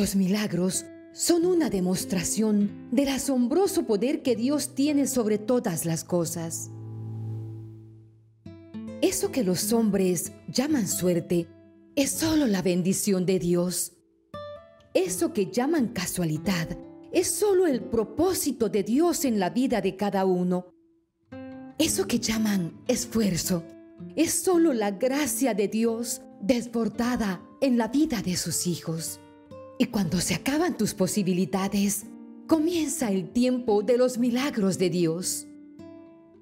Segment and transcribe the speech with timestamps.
[0.00, 6.70] Los milagros son una demostración del asombroso poder que Dios tiene sobre todas las cosas.
[9.02, 11.48] Eso que los hombres llaman suerte
[11.96, 13.92] es solo la bendición de Dios.
[14.94, 16.78] Eso que llaman casualidad
[17.12, 20.72] es solo el propósito de Dios en la vida de cada uno.
[21.76, 23.64] Eso que llaman esfuerzo
[24.16, 29.20] es solo la gracia de Dios desbordada en la vida de sus hijos.
[29.80, 32.04] Y cuando se acaban tus posibilidades,
[32.46, 35.46] comienza el tiempo de los milagros de Dios.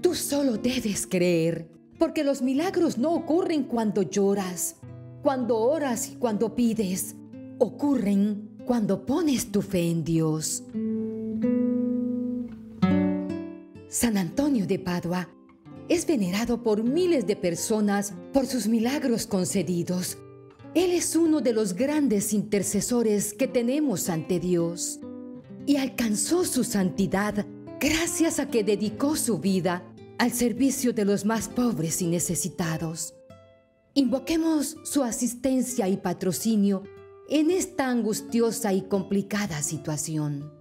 [0.00, 4.78] Tú solo debes creer, porque los milagros no ocurren cuando lloras,
[5.22, 7.14] cuando oras y cuando pides.
[7.60, 10.64] Ocurren cuando pones tu fe en Dios.
[13.86, 15.28] San Antonio de Padua
[15.88, 20.18] es venerado por miles de personas por sus milagros concedidos.
[20.74, 25.00] Él es uno de los grandes intercesores que tenemos ante Dios
[25.66, 27.44] y alcanzó su santidad
[27.80, 29.82] gracias a que dedicó su vida
[30.18, 33.14] al servicio de los más pobres y necesitados.
[33.94, 36.84] Invoquemos su asistencia y patrocinio
[37.28, 40.59] en esta angustiosa y complicada situación.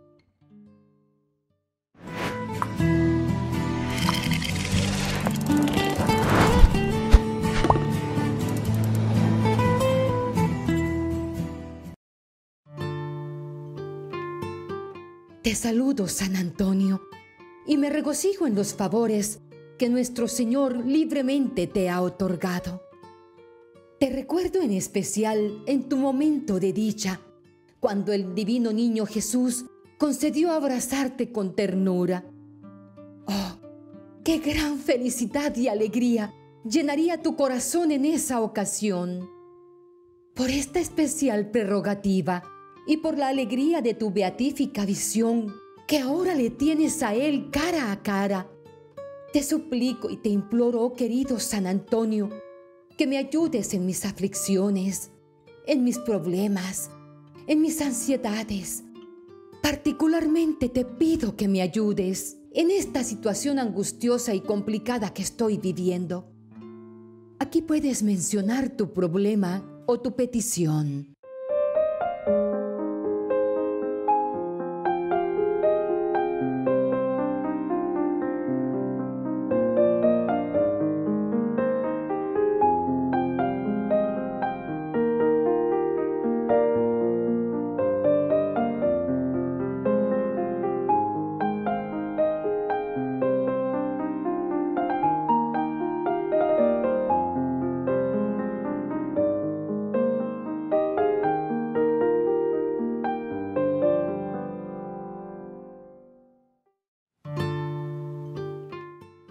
[15.49, 17.01] Te saludo, San Antonio,
[17.65, 19.39] y me regocijo en los favores
[19.79, 22.83] que nuestro Señor libremente te ha otorgado.
[23.99, 27.19] Te recuerdo en especial en tu momento de dicha,
[27.79, 29.65] cuando el divino niño Jesús
[29.97, 32.25] concedió abrazarte con ternura.
[33.25, 33.59] Oh,
[34.23, 36.31] qué gran felicidad y alegría
[36.63, 39.27] llenaría tu corazón en esa ocasión.
[40.35, 42.43] Por esta especial prerrogativa
[42.89, 45.53] y por la alegría de tu beatífica visión
[45.87, 48.49] que ahora le tienes a Él cara a cara,
[49.31, 52.31] te suplico y te imploro, oh querido San Antonio,
[52.97, 55.11] que me ayudes en mis aflicciones,
[55.67, 56.89] en mis problemas,
[57.45, 58.83] en mis ansiedades.
[59.61, 66.27] Particularmente te pido que me ayudes en esta situación angustiosa y complicada que estoy viviendo.
[67.37, 71.18] Aquí puedes mencionar tu problema o tu petición.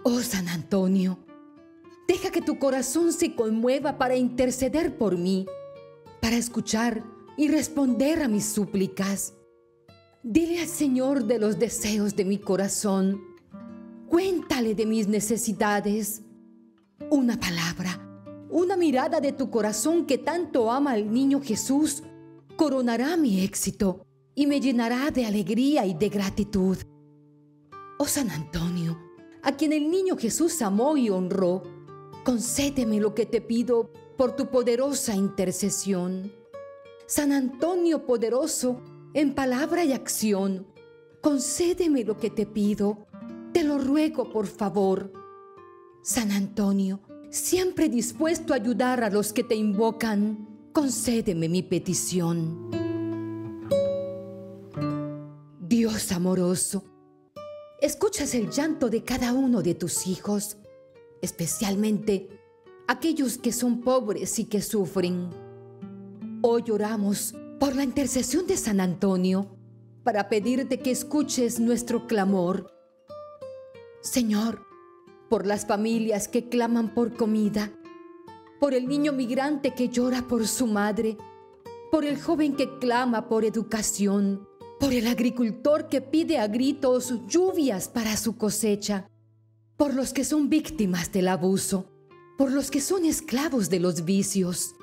[0.03, 1.19] Oh San Antonio,
[2.07, 5.45] deja que tu corazón se conmueva para interceder por mí,
[6.21, 7.03] para escuchar
[7.35, 9.33] y responder a mis súplicas.
[10.23, 13.21] Dile al Señor de los deseos de mi corazón.
[14.07, 16.21] Cuéntale de mis necesidades.
[17.09, 17.99] Una palabra,
[18.49, 22.03] una mirada de tu corazón que tanto ama al niño Jesús
[22.55, 26.77] coronará mi éxito y me llenará de alegría y de gratitud.
[27.97, 29.08] Oh San Antonio,
[29.49, 31.63] a quien el niño Jesús amó y honró,
[32.23, 36.31] concédeme lo que te pido por tu poderosa intercesión.
[37.07, 38.79] San Antonio poderoso,
[39.15, 40.67] en palabra y acción,
[41.21, 43.07] concédeme lo que te pido,
[43.51, 45.11] te lo ruego por favor.
[46.03, 46.99] San Antonio,
[47.31, 52.69] siempre dispuesto a ayudar a los que te invocan, concédeme mi petición.
[55.59, 56.83] Dios amoroso,
[57.81, 60.57] escuchas el llanto de cada uno de tus hijos,
[61.21, 62.27] especialmente
[62.87, 65.29] aquellos que son pobres y que sufren.
[66.41, 69.55] Hoy oramos por la intercesión de San Antonio
[70.03, 72.73] para pedirte que escuches nuestro clamor.
[74.01, 74.65] Señor,
[75.29, 77.71] por las familias que claman por comida,
[78.59, 81.17] por el niño migrante que llora por su madre,
[81.91, 84.48] por el joven que clama por educación,
[84.79, 89.09] por el agricultor que pide a gritos lluvias para su cosecha,
[89.77, 91.91] por los que son víctimas del abuso,
[92.37, 94.75] por los que son esclavos de los vicios,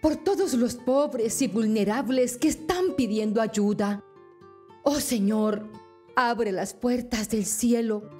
[0.00, 4.04] por todos los pobres y vulnerables que están pidiendo ayuda.
[4.82, 5.68] Oh Señor,
[6.16, 8.10] abre las puertas del cielo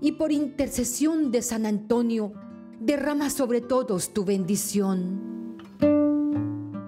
[0.00, 2.32] y por intercesión de San Antonio,
[2.80, 5.56] derrama sobre todos tu bendición.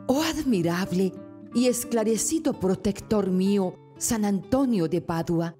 [0.06, 1.12] Oh admirable,
[1.54, 5.56] y esclarecido protector mío, San Antonio de Padua.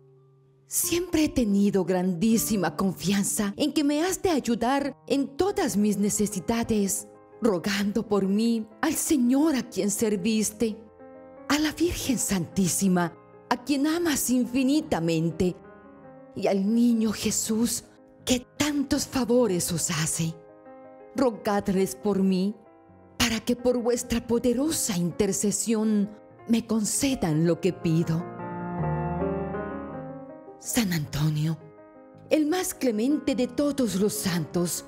[0.66, 7.06] Siempre he tenido grandísima confianza en que me has de ayudar en todas mis necesidades,
[7.40, 10.76] rogando por mí al Señor a quien serviste,
[11.48, 13.12] a la Virgen Santísima,
[13.50, 15.54] a quien amas infinitamente,
[16.34, 17.84] y al niño Jesús,
[18.24, 20.34] que tantos favores os hace.
[21.14, 22.56] Rogadles por mí,
[23.18, 26.10] para que por vuestra poderosa intercesión
[26.48, 28.24] me concedan lo que pido.
[30.58, 31.58] San Antonio,
[32.30, 34.84] el más clemente de todos los santos,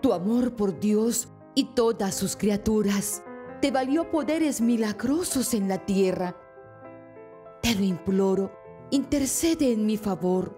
[0.00, 3.22] tu amor por Dios y todas sus criaturas
[3.60, 6.36] te valió poderes milagrosos en la tierra.
[7.62, 8.52] Te lo imploro,
[8.90, 10.56] intercede en mi favor.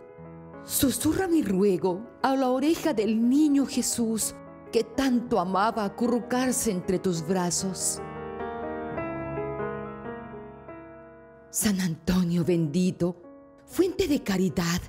[0.65, 4.35] Susurra mi ruego a la oreja del niño Jesús
[4.73, 8.03] que tanto amaba acurrucarse entre tus brazos.
[11.51, 13.17] San Antonio bendito,
[13.65, 14.81] fuente de caridad,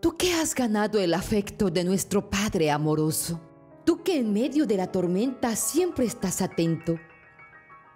[0.00, 3.40] tú que has ganado el afecto de nuestro Padre amoroso,
[3.84, 6.96] tú que en medio de la tormenta siempre estás atento,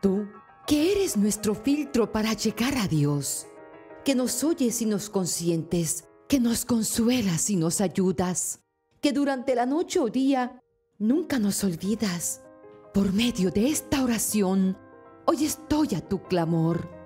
[0.00, 0.26] tú
[0.66, 3.46] que eres nuestro filtro para llegar a Dios,
[4.04, 8.60] que nos oyes y nos consientes, que nos consuelas y nos ayudas,
[9.02, 10.62] que durante la noche o día
[10.98, 12.42] nunca nos olvidas.
[12.94, 14.78] Por medio de esta oración,
[15.26, 16.97] hoy estoy a tu clamor.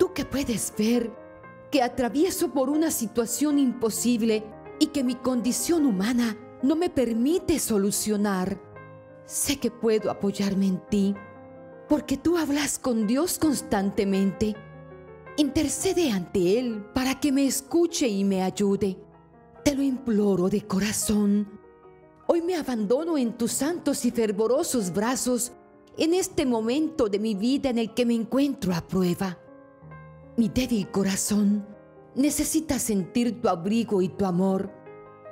[0.00, 1.12] Tú que puedes ver
[1.70, 4.42] que atravieso por una situación imposible
[4.80, 8.60] y que mi condición humana no me permite solucionar.
[9.26, 11.14] Sé que puedo apoyarme en ti,
[11.88, 14.56] porque tú hablas con Dios constantemente.
[15.36, 18.98] Intercede ante Él para que me escuche y me ayude.
[19.64, 21.60] Te lo imploro de corazón
[22.32, 25.50] Hoy me abandono en tus santos y fervorosos brazos
[25.98, 29.36] en este momento de mi vida en el que me encuentro a prueba.
[30.40, 31.66] Mi débil corazón
[32.14, 34.72] necesita sentir tu abrigo y tu amor.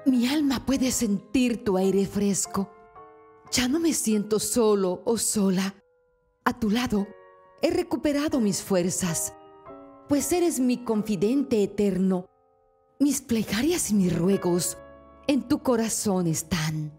[0.04, 2.70] Mi alma puede sentir tu aire fresco.
[3.50, 5.74] Ya no me siento solo o sola.
[6.44, 7.06] A tu lado
[7.62, 9.32] he recuperado mis fuerzas,
[10.10, 12.26] pues eres mi confidente eterno.
[13.00, 14.76] Mis plegarias y mis ruegos
[15.26, 16.92] en tu corazón están.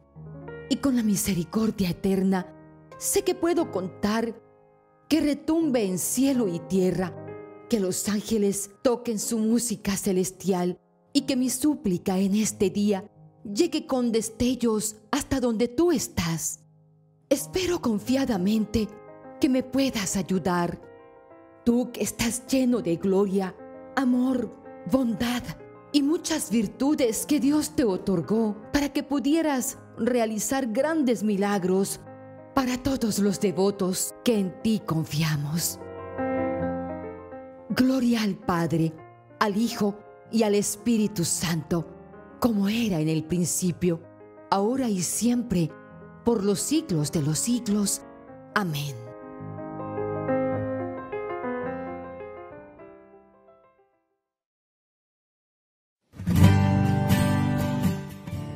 [0.68, 2.52] Y con la misericordia eterna,
[2.98, 4.34] sé que puedo contar
[5.08, 7.14] que retumbe en cielo y tierra,
[7.69, 10.80] que los ángeles toquen su música celestial
[11.13, 13.10] y que mi súplica en este día
[13.44, 16.60] llegue con destellos hasta donde tú estás.
[17.30, 18.88] Espero confiadamente
[19.39, 20.81] que me puedas ayudar.
[21.63, 23.56] Tú que estás lleno de gloria,
[23.95, 24.51] amor,
[24.92, 25.44] bondad,
[25.92, 32.00] y muchas virtudes que Dios te otorgó para que pudieras realizar grandes milagros
[32.54, 35.80] para todos los devotos que en ti confiamos.
[37.80, 38.92] Gloria al Padre,
[39.40, 39.98] al Hijo
[40.34, 41.88] y al Espíritu Santo,
[42.42, 44.04] como era en el principio,
[44.52, 45.72] ahora y siempre,
[46.26, 48.02] por los siglos de los siglos.
[48.54, 48.94] Amén.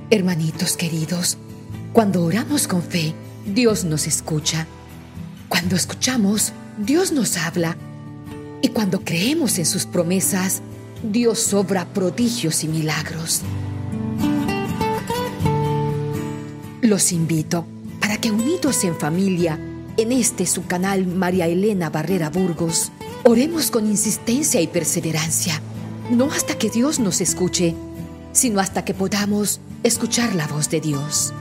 [0.10, 1.38] Hermanitos queridos,
[1.94, 3.16] cuando oramos con fe,
[3.46, 4.68] Dios nos escucha.
[5.48, 7.78] Cuando escuchamos, Dios nos habla.
[8.64, 10.62] Y cuando creemos en sus promesas,
[11.04, 13.42] Dios obra prodigios y milagros.
[16.82, 17.66] Los invito
[18.00, 19.60] para que unidos en familia,
[19.98, 22.94] en este su canal María Elena Barrera Burgos,
[23.26, 25.62] oremos con insistencia y perseverancia,
[26.10, 27.76] no hasta que Dios nos escuche,
[28.32, 31.34] sino hasta que podamos escuchar la voz de Dios.